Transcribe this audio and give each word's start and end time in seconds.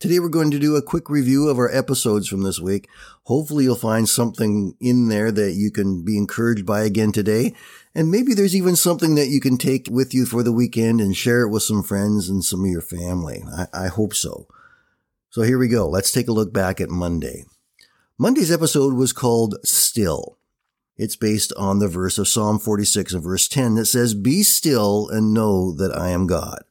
Today 0.00 0.18
we're 0.18 0.30
going 0.30 0.50
to 0.50 0.58
do 0.58 0.76
a 0.76 0.82
quick 0.82 1.10
review 1.10 1.50
of 1.50 1.58
our 1.58 1.70
episodes 1.70 2.26
from 2.26 2.42
this 2.42 2.58
week. 2.58 2.88
Hopefully 3.24 3.64
you'll 3.64 3.74
find 3.74 4.08
something 4.08 4.74
in 4.80 5.08
there 5.08 5.30
that 5.30 5.52
you 5.52 5.70
can 5.70 6.02
be 6.02 6.16
encouraged 6.16 6.64
by 6.64 6.84
again 6.84 7.12
today. 7.12 7.54
And 7.94 8.10
maybe 8.10 8.32
there's 8.32 8.56
even 8.56 8.76
something 8.76 9.14
that 9.16 9.28
you 9.28 9.42
can 9.42 9.58
take 9.58 9.88
with 9.90 10.14
you 10.14 10.24
for 10.24 10.42
the 10.42 10.54
weekend 10.54 11.02
and 11.02 11.14
share 11.14 11.42
it 11.42 11.50
with 11.50 11.64
some 11.64 11.82
friends 11.82 12.30
and 12.30 12.42
some 12.42 12.64
of 12.64 12.70
your 12.70 12.80
family. 12.80 13.44
I, 13.54 13.66
I 13.74 13.86
hope 13.88 14.14
so. 14.14 14.46
So 15.28 15.42
here 15.42 15.58
we 15.58 15.68
go. 15.68 15.86
Let's 15.86 16.12
take 16.12 16.28
a 16.28 16.32
look 16.32 16.50
back 16.50 16.80
at 16.80 16.88
Monday. 16.88 17.44
Monday's 18.16 18.50
episode 18.50 18.94
was 18.94 19.12
called 19.12 19.56
Still. 19.64 20.38
It's 20.96 21.16
based 21.16 21.52
on 21.58 21.78
the 21.78 21.88
verse 21.88 22.16
of 22.16 22.26
Psalm 22.26 22.58
46 22.58 23.12
and 23.12 23.22
verse 23.22 23.48
10 23.48 23.74
that 23.74 23.84
says, 23.84 24.14
Be 24.14 24.44
still 24.44 25.10
and 25.10 25.34
know 25.34 25.74
that 25.74 25.94
I 25.94 26.08
am 26.08 26.26
God. 26.26 26.64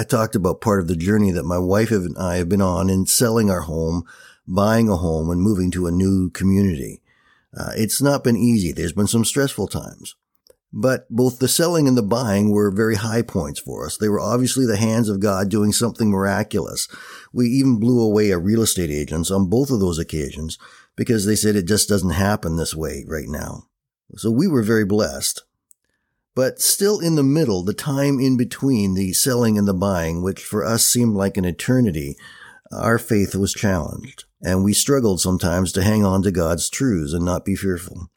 I 0.00 0.02
talked 0.02 0.34
about 0.34 0.62
part 0.62 0.80
of 0.80 0.88
the 0.88 0.96
journey 0.96 1.30
that 1.32 1.44
my 1.44 1.58
wife 1.58 1.90
and 1.90 2.16
I 2.16 2.36
have 2.36 2.48
been 2.48 2.62
on 2.62 2.88
in 2.88 3.04
selling 3.04 3.50
our 3.50 3.60
home, 3.60 4.04
buying 4.48 4.88
a 4.88 4.96
home, 4.96 5.28
and 5.28 5.42
moving 5.42 5.70
to 5.72 5.86
a 5.86 5.92
new 5.92 6.30
community. 6.30 7.02
Uh, 7.54 7.72
it's 7.76 8.00
not 8.00 8.24
been 8.24 8.34
easy. 8.34 8.72
There's 8.72 8.94
been 8.94 9.06
some 9.06 9.26
stressful 9.26 9.68
times. 9.68 10.14
But 10.72 11.04
both 11.10 11.38
the 11.38 11.48
selling 11.48 11.86
and 11.86 11.98
the 11.98 12.02
buying 12.02 12.50
were 12.50 12.70
very 12.70 12.94
high 12.94 13.20
points 13.20 13.60
for 13.60 13.84
us. 13.84 13.98
They 13.98 14.08
were 14.08 14.18
obviously 14.18 14.64
the 14.64 14.78
hands 14.78 15.10
of 15.10 15.20
God 15.20 15.50
doing 15.50 15.70
something 15.70 16.08
miraculous. 16.08 16.88
We 17.30 17.48
even 17.48 17.78
blew 17.78 18.00
away 18.00 18.30
a 18.30 18.38
real 18.38 18.62
estate 18.62 18.88
agents 18.88 19.30
on 19.30 19.50
both 19.50 19.70
of 19.70 19.80
those 19.80 19.98
occasions 19.98 20.56
because 20.96 21.26
they 21.26 21.36
said 21.36 21.56
it 21.56 21.68
just 21.68 21.90
doesn't 21.90 22.08
happen 22.08 22.56
this 22.56 22.74
way 22.74 23.04
right 23.06 23.28
now. 23.28 23.64
So 24.16 24.30
we 24.30 24.48
were 24.48 24.62
very 24.62 24.86
blessed. 24.86 25.42
But 26.40 26.62
still 26.62 27.00
in 27.00 27.16
the 27.16 27.22
middle, 27.22 27.62
the 27.62 27.74
time 27.74 28.18
in 28.18 28.38
between 28.38 28.94
the 28.94 29.12
selling 29.12 29.58
and 29.58 29.68
the 29.68 29.74
buying, 29.74 30.22
which 30.22 30.42
for 30.42 30.64
us 30.64 30.86
seemed 30.86 31.14
like 31.14 31.36
an 31.36 31.44
eternity, 31.44 32.16
our 32.72 32.98
faith 32.98 33.34
was 33.34 33.52
challenged. 33.52 34.24
And 34.40 34.64
we 34.64 34.72
struggled 34.72 35.20
sometimes 35.20 35.70
to 35.72 35.82
hang 35.82 36.02
on 36.02 36.22
to 36.22 36.30
God's 36.30 36.70
truths 36.70 37.12
and 37.12 37.26
not 37.26 37.44
be 37.44 37.56
fearful. 37.56 38.08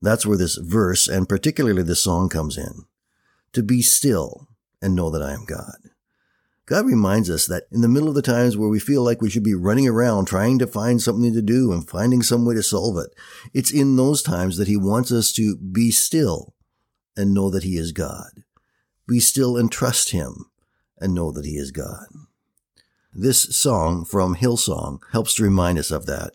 That's 0.00 0.24
where 0.24 0.38
this 0.38 0.56
verse 0.56 1.06
and 1.06 1.28
particularly 1.28 1.82
this 1.82 2.02
song 2.02 2.30
comes 2.30 2.56
in. 2.56 2.86
To 3.52 3.62
be 3.62 3.82
still 3.82 4.48
and 4.80 4.96
know 4.96 5.10
that 5.10 5.20
I 5.20 5.34
am 5.34 5.44
God. 5.44 5.90
God 6.64 6.86
reminds 6.86 7.28
us 7.28 7.44
that 7.44 7.64
in 7.70 7.82
the 7.82 7.88
middle 7.88 8.08
of 8.08 8.14
the 8.14 8.22
times 8.22 8.56
where 8.56 8.70
we 8.70 8.80
feel 8.80 9.04
like 9.04 9.20
we 9.20 9.28
should 9.28 9.44
be 9.44 9.54
running 9.54 9.86
around 9.86 10.24
trying 10.24 10.58
to 10.60 10.66
find 10.66 11.02
something 11.02 11.34
to 11.34 11.42
do 11.42 11.72
and 11.72 11.86
finding 11.86 12.22
some 12.22 12.46
way 12.46 12.54
to 12.54 12.62
solve 12.62 12.96
it, 12.96 13.10
it's 13.52 13.70
in 13.70 13.96
those 13.96 14.22
times 14.22 14.56
that 14.56 14.66
He 14.66 14.78
wants 14.78 15.12
us 15.12 15.30
to 15.32 15.58
be 15.58 15.90
still 15.90 16.54
and 17.20 17.34
know 17.34 17.50
that 17.50 17.62
He 17.62 17.76
is 17.76 17.92
God. 17.92 18.42
Be 19.06 19.20
still 19.20 19.56
and 19.56 19.70
trust 19.70 20.10
Him 20.10 20.46
and 20.98 21.14
know 21.14 21.30
that 21.30 21.44
He 21.44 21.56
is 21.56 21.70
God. 21.70 22.06
This 23.12 23.56
song 23.56 24.04
from 24.04 24.36
Hillsong 24.36 25.00
helps 25.12 25.34
to 25.34 25.42
remind 25.42 25.78
us 25.78 25.90
of 25.90 26.06
that. 26.06 26.32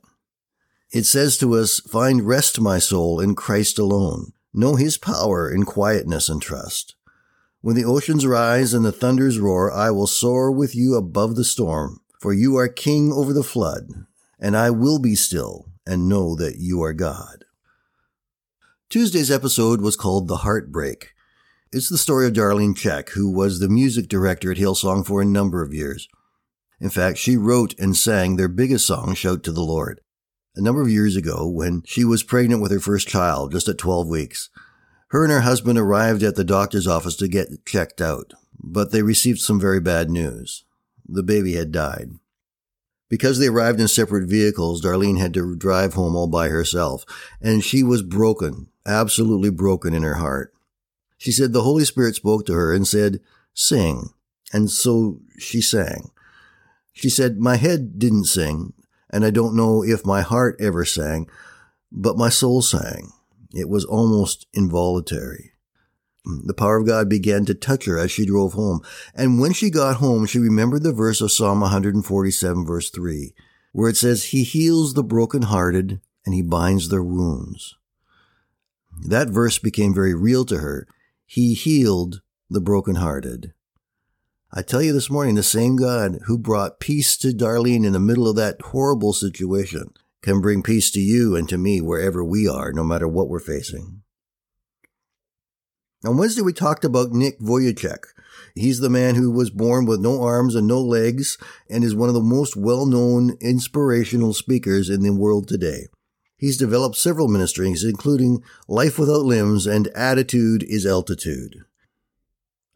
It 0.91 1.05
says 1.05 1.37
to 1.39 1.55
us, 1.55 1.79
Find 1.81 2.27
rest, 2.27 2.59
my 2.59 2.79
soul, 2.79 3.19
in 3.19 3.33
Christ 3.33 3.79
alone. 3.79 4.33
Know 4.53 4.75
His 4.75 4.97
power 4.97 5.49
in 5.49 5.63
quietness 5.63 6.29
and 6.29 6.41
trust. 6.41 6.95
When 7.61 7.75
the 7.75 7.85
oceans 7.85 8.27
rise 8.27 8.73
and 8.73 8.85
the 8.85 8.91
thunders 8.91 9.39
roar, 9.39 9.71
I 9.71 9.89
will 9.89 10.05
soar 10.05 10.51
with 10.51 10.75
you 10.75 10.95
above 10.95 11.35
the 11.35 11.43
storm, 11.43 12.01
for 12.19 12.33
you 12.33 12.57
are 12.57 12.67
king 12.67 13.11
over 13.11 13.33
the 13.33 13.43
flood, 13.43 13.89
and 14.39 14.55
I 14.55 14.69
will 14.69 14.99
be 14.99 15.15
still 15.15 15.65
and 15.87 16.07
know 16.09 16.35
that 16.35 16.57
you 16.57 16.83
are 16.83 16.93
God. 16.93 17.44
Tuesday's 18.95 19.29
episode 19.29 19.81
was 19.81 19.97
called 19.97 20.29
The 20.29 20.37
Heartbreak. 20.37 21.15
It's 21.69 21.89
the 21.89 21.97
story 21.97 22.27
of 22.27 22.31
Darlene 22.31 22.75
Zschech, 22.75 23.09
who 23.09 23.29
was 23.29 23.59
the 23.59 23.67
music 23.67 24.07
director 24.07 24.53
at 24.53 24.57
Hillsong 24.57 25.05
for 25.05 25.21
a 25.21 25.25
number 25.25 25.61
of 25.61 25.73
years. 25.73 26.07
In 26.79 26.89
fact, 26.89 27.17
she 27.17 27.35
wrote 27.35 27.77
and 27.77 27.97
sang 27.97 28.37
their 28.37 28.47
biggest 28.47 28.87
song, 28.87 29.13
Shout 29.13 29.43
to 29.43 29.51
the 29.51 29.59
Lord. 29.59 29.99
A 30.55 30.61
number 30.61 30.81
of 30.81 30.87
years 30.87 31.17
ago, 31.17 31.45
when 31.45 31.83
she 31.85 32.05
was 32.05 32.23
pregnant 32.23 32.61
with 32.61 32.71
her 32.71 32.79
first 32.79 33.09
child, 33.09 33.51
just 33.51 33.67
at 33.67 33.77
12 33.77 34.07
weeks, 34.07 34.49
her 35.09 35.25
and 35.25 35.33
her 35.33 35.41
husband 35.41 35.77
arrived 35.77 36.23
at 36.23 36.37
the 36.37 36.45
doctor's 36.45 36.87
office 36.87 37.17
to 37.17 37.27
get 37.27 37.65
checked 37.65 37.99
out, 37.99 38.31
but 38.57 38.93
they 38.93 39.01
received 39.01 39.39
some 39.39 39.59
very 39.59 39.81
bad 39.81 40.09
news. 40.09 40.63
The 41.05 41.21
baby 41.21 41.55
had 41.55 41.73
died. 41.73 42.11
Because 43.07 43.39
they 43.39 43.47
arrived 43.47 43.79
in 43.79 43.87
separate 43.87 44.27
vehicles, 44.27 44.81
Darlene 44.81 45.19
had 45.19 45.33
to 45.35 45.55
drive 45.55 45.93
home 45.93 46.15
all 46.15 46.27
by 46.27 46.49
herself, 46.49 47.05
and 47.39 47.63
she 47.63 47.83
was 47.83 48.01
broken, 48.01 48.67
absolutely 48.85 49.51
broken 49.51 49.93
in 49.93 50.03
her 50.03 50.15
heart. 50.15 50.53
She 51.17 51.31
said 51.31 51.53
the 51.53 51.63
Holy 51.63 51.85
Spirit 51.85 52.15
spoke 52.15 52.45
to 52.45 52.53
her 52.53 52.73
and 52.73 52.87
said, 52.87 53.19
Sing. 53.53 54.09
And 54.51 54.69
so 54.69 55.19
she 55.37 55.61
sang. 55.61 56.11
She 56.93 57.09
said, 57.09 57.39
My 57.39 57.57
head 57.57 57.99
didn't 57.99 58.25
sing, 58.25 58.73
and 59.09 59.25
I 59.25 59.29
don't 59.29 59.55
know 59.55 59.83
if 59.83 60.05
my 60.05 60.21
heart 60.21 60.55
ever 60.59 60.85
sang, 60.85 61.29
but 61.91 62.17
my 62.17 62.29
soul 62.29 62.61
sang. 62.61 63.11
It 63.53 63.69
was 63.69 63.85
almost 63.85 64.47
involuntary. 64.53 65.54
The 66.25 66.53
power 66.53 66.77
of 66.77 66.87
God 66.87 67.07
began 67.07 67.45
to 67.45 67.53
touch 67.53 67.85
her 67.85 67.99
as 67.99 68.11
she 68.11 68.25
drove 68.25 68.53
home. 68.53 68.81
And 69.13 69.39
when 69.39 69.53
she 69.53 69.69
got 69.69 69.97
home, 69.97 70.25
she 70.25 70.39
remembered 70.39 70.83
the 70.83 70.93
verse 70.93 71.21
of 71.21 71.31
Psalm 71.31 71.61
147 71.61 72.65
verse 72.65 72.89
3, 72.89 73.33
where 73.73 73.89
it 73.89 73.97
says, 73.97 74.25
He 74.25 74.43
heals 74.43 74.93
the 74.93 75.03
brokenhearted 75.03 76.01
and 76.25 76.33
he 76.33 76.41
binds 76.41 76.89
their 76.89 77.03
wounds. 77.03 77.75
That 79.05 79.29
verse 79.29 79.59
became 79.59 79.93
very 79.93 80.15
real 80.15 80.45
to 80.45 80.57
her. 80.57 80.87
He 81.25 81.53
healed 81.53 82.21
the 82.49 82.61
brokenhearted. 82.61 83.53
I 84.51 84.61
tell 84.61 84.81
you 84.81 84.93
this 84.93 85.09
morning, 85.09 85.35
the 85.35 85.43
same 85.43 85.75
God 85.75 86.19
who 86.25 86.37
brought 86.37 86.79
peace 86.79 87.17
to 87.17 87.33
Darlene 87.33 87.85
in 87.85 87.93
the 87.93 87.99
middle 87.99 88.27
of 88.27 88.37
that 88.37 88.61
horrible 88.61 89.11
situation 89.13 89.91
can 90.21 90.39
bring 90.39 90.63
peace 90.63 90.89
to 90.91 90.99
you 90.99 91.35
and 91.35 91.47
to 91.49 91.57
me 91.57 91.81
wherever 91.81 92.23
we 92.23 92.47
are, 92.47 92.71
no 92.71 92.83
matter 92.83 93.07
what 93.07 93.27
we're 93.27 93.39
facing. 93.39 94.01
On 96.05 96.17
Wednesday, 96.17 96.43
we 96.43 96.53
talked 96.53 96.85
about 96.85 97.13
Nick 97.13 97.39
Vujicic. 97.39 98.03
He's 98.53 98.79
the 98.79 98.91
man 98.91 99.15
who 99.15 99.31
was 99.31 99.49
born 99.49 99.87
with 99.87 99.99
no 99.99 100.21
arms 100.21 100.53
and 100.53 100.67
no 100.67 100.79
legs 100.79 101.37
and 101.67 101.83
is 101.83 101.95
one 101.95 102.09
of 102.09 102.15
the 102.15 102.21
most 102.21 102.55
well-known 102.55 103.35
inspirational 103.41 104.33
speakers 104.33 104.87
in 104.87 105.01
the 105.01 105.11
world 105.11 105.47
today. 105.47 105.87
He's 106.37 106.57
developed 106.57 106.95
several 106.95 107.27
ministries, 107.27 107.83
including 107.83 108.43
Life 108.67 108.99
Without 108.99 109.23
Limbs 109.23 109.65
and 109.65 109.87
Attitude 109.89 110.63
is 110.63 110.85
Altitude. 110.85 111.55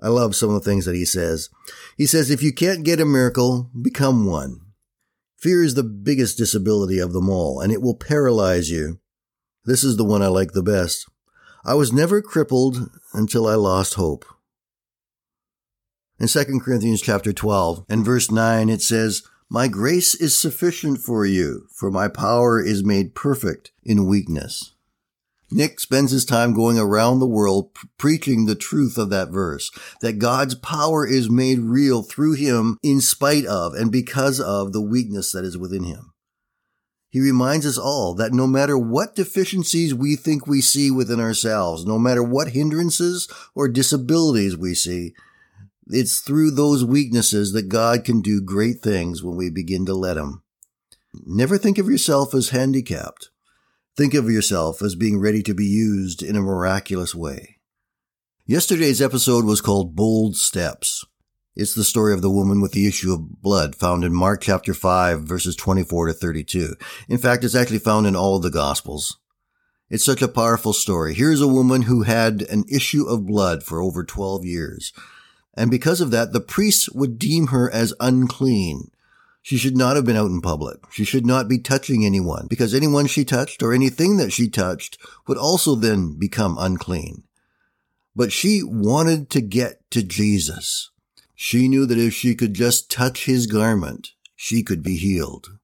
I 0.02 0.08
love 0.08 0.36
some 0.36 0.50
of 0.50 0.56
the 0.64 0.70
things 0.70 0.86
that 0.86 0.96
he 0.96 1.06
says. 1.06 1.50
He 1.98 2.08
says, 2.08 2.32
if 2.32 2.42
you 2.42 2.52
can't 2.52 2.84
get 2.84 3.02
a 3.02 3.06
miracle, 3.06 3.70
become 3.80 4.26
one. 4.26 4.62
Fear 5.38 5.64
is 5.64 5.76
the 5.76 5.84
biggest 5.84 6.38
disability 6.38 6.98
of 7.00 7.14
them 7.14 7.30
all, 7.30 7.62
and 7.62 7.72
it 7.72 7.82
will 7.82 7.96
paralyze 7.96 8.72
you. 8.72 9.00
This 9.66 9.84
is 9.84 9.98
the 9.98 10.06
one 10.06 10.24
I 10.24 10.28
like 10.28 10.54
the 10.54 10.64
best. 10.64 11.06
I 11.66 11.74
was 11.74 11.92
never 11.92 12.22
crippled 12.22 12.90
until 13.14 13.46
I 13.48 13.56
lost 13.56 13.96
hope. 13.96 14.26
In 16.20 16.28
2 16.28 16.60
Corinthians 16.60 17.02
chapter 17.02 17.34
12 17.34 17.86
and 17.90 18.06
verse 18.06 18.32
9 18.32 18.70
it 18.70 18.82
says, 18.82 19.24
"My 19.50 19.68
grace 19.68 20.16
is 20.16 20.38
sufficient 20.38 21.00
for 21.00 21.26
you, 21.26 21.68
for 21.74 21.92
my 21.92 22.08
power 22.08 22.62
is 22.62 22.84
made 22.84 23.16
perfect 23.16 23.72
in 23.84 24.06
weakness." 24.08 24.74
Nick 25.52 25.80
spends 25.80 26.12
his 26.12 26.26
time 26.26 26.54
going 26.54 26.78
around 26.78 27.20
the 27.20 27.28
world 27.28 27.72
preaching 27.98 28.46
the 28.46 28.56
truth 28.56 28.98
of 28.98 29.10
that 29.10 29.32
verse, 29.32 29.72
that 30.02 30.20
God's 30.20 30.54
power 30.56 31.08
is 31.08 31.30
made 31.30 31.62
real 31.62 32.04
through 32.04 32.34
him 32.34 32.78
in 32.84 33.02
spite 33.02 33.46
of 33.46 33.74
and 33.74 33.92
because 33.92 34.40
of 34.40 34.74
the 34.74 34.82
weakness 34.82 35.32
that 35.32 35.44
is 35.44 35.58
within 35.58 35.84
him. 35.84 36.14
He 37.10 37.20
reminds 37.20 37.66
us 37.66 37.78
all 37.78 38.14
that 38.16 38.34
no 38.34 38.46
matter 38.46 38.78
what 38.78 39.16
deficiencies 39.16 39.96
we 39.96 40.16
think 40.16 40.46
we 40.46 40.62
see 40.62 40.92
within 40.92 41.20
ourselves, 41.20 41.86
no 41.86 41.98
matter 41.98 42.22
what 42.22 42.50
hindrances 42.50 43.28
or 43.56 43.68
disabilities 43.68 44.56
we 44.56 44.76
see, 44.76 45.14
it's 45.88 46.20
through 46.20 46.52
those 46.52 46.86
weaknesses 46.86 47.52
that 47.54 47.68
God 47.68 48.06
can 48.06 48.22
do 48.22 48.42
great 48.42 48.82
things 48.82 49.24
when 49.24 49.36
we 49.36 49.50
begin 49.50 49.88
to 49.88 49.96
let 49.96 50.18
Him. 50.18 50.44
Never 51.26 51.58
think 51.58 51.80
of 51.80 51.90
yourself 51.90 52.36
as 52.36 52.50
handicapped. 52.50 53.32
Think 53.98 54.14
of 54.14 54.30
yourself 54.30 54.84
as 54.84 54.94
being 54.94 55.20
ready 55.20 55.42
to 55.44 55.56
be 55.56 55.66
used 55.66 56.22
in 56.22 56.36
a 56.36 56.42
miraculous 56.42 57.16
way. 57.16 57.58
Yesterday's 58.46 59.02
episode 59.02 59.46
was 59.46 59.62
called 59.62 59.96
Bold 59.96 60.36
Steps. 60.36 61.06
It's 61.56 61.74
the 61.74 61.84
story 61.84 62.14
of 62.14 62.22
the 62.22 62.30
woman 62.30 62.62
with 62.62 62.72
the 62.74 62.88
issue 62.88 63.14
of 63.14 63.42
blood 63.42 63.76
found 63.76 64.04
in 64.04 64.14
Mark 64.14 64.42
chapter 64.42 64.74
5 64.74 65.22
verses 65.22 65.56
24 65.56 66.08
to 66.08 66.14
32. 66.14 66.76
In 67.08 67.18
fact, 67.18 67.44
it's 67.44 67.56
actually 67.56 67.80
found 67.80 68.08
in 68.08 68.16
all 68.16 68.38
of 68.38 68.44
the 68.44 68.52
gospels. 68.52 69.18
It's 69.90 70.06
such 70.06 70.22
a 70.22 70.28
powerful 70.28 70.74
story. 70.74 71.16
Here's 71.16 71.42
a 71.42 71.48
woman 71.48 71.84
who 71.84 72.04
had 72.04 72.44
an 72.44 72.64
issue 72.72 73.08
of 73.08 73.26
blood 73.26 73.64
for 73.64 73.82
over 73.82 74.04
12 74.04 74.46
years. 74.46 74.94
And 75.56 75.72
because 75.72 76.00
of 76.00 76.12
that, 76.12 76.32
the 76.32 76.40
priests 76.40 76.90
would 76.92 77.18
deem 77.18 77.48
her 77.48 77.70
as 77.72 77.94
unclean. 78.00 78.92
She 79.42 79.58
should 79.58 79.76
not 79.76 79.96
have 79.96 80.06
been 80.06 80.16
out 80.16 80.30
in 80.30 80.42
public. 80.42 80.78
She 80.92 81.04
should 81.04 81.26
not 81.26 81.50
be 81.50 81.58
touching 81.58 82.06
anyone 82.06 82.46
because 82.48 82.74
anyone 82.76 83.08
she 83.08 83.26
touched 83.26 83.64
or 83.64 83.74
anything 83.74 84.18
that 84.18 84.32
she 84.32 84.48
touched 84.48 85.00
would 85.28 85.38
also 85.38 85.74
then 85.74 86.18
become 86.20 86.58
unclean. 86.60 87.24
But 88.16 88.32
she 88.32 88.62
wanted 88.64 89.30
to 89.32 89.42
get 89.42 89.90
to 89.92 90.04
Jesus. 90.04 90.92
She 91.42 91.70
knew 91.70 91.86
that 91.86 91.98
if 91.98 92.14
she 92.14 92.36
could 92.36 92.54
just 92.54 92.92
touch 92.92 93.24
his 93.24 93.48
garment, 93.48 94.12
she 94.36 94.62
could 94.62 94.84
be 94.84 94.98
healed. 94.98 95.58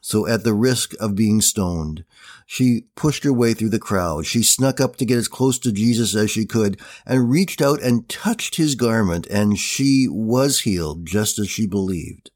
So 0.00 0.28
at 0.28 0.44
the 0.44 0.54
risk 0.54 0.94
of 1.00 1.16
being 1.16 1.40
stoned, 1.40 2.04
she 2.46 2.84
pushed 2.94 3.24
her 3.24 3.32
way 3.32 3.52
through 3.52 3.70
the 3.70 3.80
crowd. 3.80 4.26
She 4.26 4.44
snuck 4.44 4.80
up 4.80 4.94
to 4.94 5.04
get 5.04 5.18
as 5.18 5.26
close 5.26 5.58
to 5.58 5.72
Jesus 5.72 6.14
as 6.14 6.30
she 6.30 6.46
could 6.46 6.80
and 7.04 7.28
reached 7.28 7.60
out 7.60 7.82
and 7.82 8.08
touched 8.08 8.54
his 8.54 8.76
garment 8.76 9.26
and 9.26 9.58
she 9.58 10.06
was 10.08 10.60
healed 10.60 11.04
just 11.04 11.40
as 11.40 11.50
she 11.50 11.66
believed. 11.66 12.30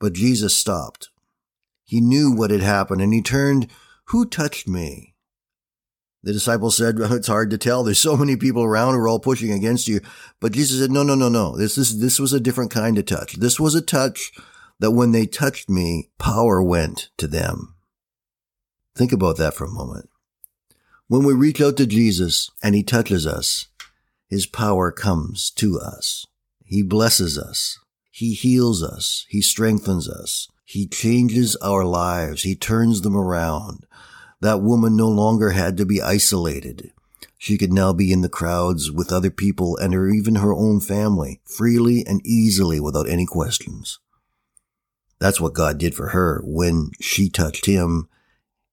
But 0.00 0.12
Jesus 0.12 0.56
stopped. 0.56 1.10
He 1.84 2.00
knew 2.00 2.32
what 2.32 2.50
had 2.50 2.62
happened 2.62 3.00
and 3.00 3.14
he 3.14 3.22
turned, 3.22 3.68
who 4.06 4.26
touched 4.26 4.66
me? 4.66 5.14
The 6.26 6.32
disciples 6.32 6.76
said, 6.76 6.96
it's 6.98 7.28
hard 7.28 7.50
to 7.50 7.58
tell. 7.58 7.84
There's 7.84 8.00
so 8.00 8.16
many 8.16 8.34
people 8.34 8.64
around 8.64 8.94
who 8.94 8.98
are 8.98 9.06
all 9.06 9.20
pushing 9.20 9.52
against 9.52 9.86
you. 9.86 10.00
But 10.40 10.50
Jesus 10.50 10.80
said, 10.80 10.90
no, 10.90 11.04
no, 11.04 11.14
no, 11.14 11.28
no. 11.28 11.56
This 11.56 11.78
is, 11.78 12.00
this 12.00 12.18
was 12.18 12.32
a 12.32 12.40
different 12.40 12.72
kind 12.72 12.98
of 12.98 13.06
touch. 13.06 13.34
This 13.34 13.60
was 13.60 13.76
a 13.76 13.80
touch 13.80 14.32
that 14.80 14.90
when 14.90 15.12
they 15.12 15.26
touched 15.26 15.70
me, 15.70 16.10
power 16.18 16.60
went 16.60 17.10
to 17.18 17.28
them. 17.28 17.76
Think 18.96 19.12
about 19.12 19.36
that 19.36 19.54
for 19.54 19.66
a 19.66 19.70
moment. 19.70 20.10
When 21.06 21.22
we 21.22 21.32
reach 21.32 21.60
out 21.60 21.76
to 21.76 21.86
Jesus 21.86 22.50
and 22.60 22.74
he 22.74 22.82
touches 22.82 23.24
us, 23.24 23.68
his 24.26 24.46
power 24.46 24.90
comes 24.90 25.48
to 25.52 25.78
us. 25.78 26.26
He 26.64 26.82
blesses 26.82 27.38
us. 27.38 27.78
He 28.10 28.34
heals 28.34 28.82
us. 28.82 29.26
He 29.28 29.40
strengthens 29.40 30.08
us. 30.08 30.48
He 30.64 30.88
changes 30.88 31.54
our 31.62 31.84
lives. 31.84 32.42
He 32.42 32.56
turns 32.56 33.02
them 33.02 33.16
around. 33.16 33.86
That 34.40 34.62
woman 34.62 34.96
no 34.96 35.08
longer 35.08 35.50
had 35.50 35.76
to 35.78 35.86
be 35.86 36.02
isolated. 36.02 36.92
She 37.38 37.58
could 37.58 37.72
now 37.72 37.92
be 37.92 38.12
in 38.12 38.22
the 38.22 38.28
crowds 38.28 38.90
with 38.90 39.12
other 39.12 39.30
people 39.30 39.76
and 39.76 39.94
her, 39.94 40.08
even 40.08 40.36
her 40.36 40.54
own 40.54 40.80
family, 40.80 41.40
freely 41.44 42.04
and 42.06 42.24
easily 42.26 42.80
without 42.80 43.08
any 43.08 43.26
questions. 43.26 43.98
That's 45.18 45.40
what 45.40 45.54
God 45.54 45.78
did 45.78 45.94
for 45.94 46.08
her 46.08 46.42
when 46.44 46.90
she 47.00 47.30
touched 47.30 47.66
him. 47.66 48.08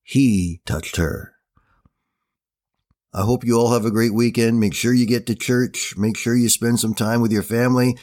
He 0.02 0.62
touched 0.66 0.98
her. 0.98 1.36
I 3.14 3.22
hope 3.22 3.46
you 3.46 3.58
all 3.58 3.72
have 3.74 3.86
a 3.86 3.92
great 3.92 4.14
weekend. 4.14 4.60
Make 4.60 4.74
sure 4.74 4.94
you 4.94 5.06
get 5.06 5.28
to 5.28 5.36
church. 5.36 5.96
Make 5.96 6.18
sure 6.18 6.36
you 6.36 6.50
spend 6.50 6.80
some 6.80 6.96
time 6.96 7.22
with 7.22 7.32
your 7.32 7.44
family. 7.44 7.98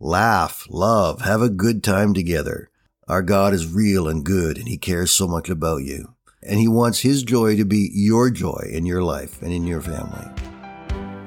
Laugh, 0.00 0.66
love, 0.70 1.20
have 1.20 1.42
a 1.42 1.50
good 1.50 1.84
time 1.84 2.14
together. 2.14 2.70
Our 3.06 3.22
God 3.22 3.52
is 3.52 3.72
real 3.72 4.08
and 4.08 4.24
good 4.24 4.56
and 4.56 4.66
he 4.66 4.78
cares 4.78 5.12
so 5.12 5.28
much 5.28 5.48
about 5.48 5.82
you. 5.82 6.13
And 6.46 6.60
he 6.60 6.68
wants 6.68 7.00
his 7.00 7.22
joy 7.22 7.56
to 7.56 7.64
be 7.64 7.90
your 7.94 8.30
joy 8.30 8.68
in 8.70 8.84
your 8.84 9.02
life 9.02 9.40
and 9.40 9.52
in 9.52 9.66
your 9.66 9.80
family. 9.80 10.28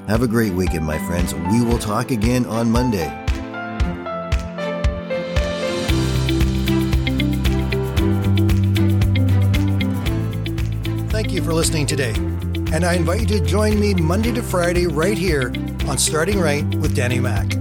Have 0.07 0.21
a 0.21 0.27
great 0.27 0.53
weekend, 0.53 0.85
my 0.85 0.99
friends. 0.99 1.33
We 1.33 1.63
will 1.63 1.79
talk 1.79 2.11
again 2.11 2.45
on 2.45 2.71
Monday. 2.71 3.09
Thank 11.09 11.31
you 11.31 11.41
for 11.41 11.53
listening 11.53 11.87
today. 11.87 12.13
And 12.71 12.85
I 12.85 12.93
invite 12.93 13.21
you 13.21 13.39
to 13.39 13.45
join 13.45 13.79
me 13.79 13.95
Monday 13.95 14.31
to 14.33 14.43
Friday 14.43 14.85
right 14.85 15.17
here 15.17 15.51
on 15.87 15.97
Starting 15.97 16.39
Right 16.39 16.63
with 16.75 16.95
Danny 16.95 17.19
Mack. 17.19 17.53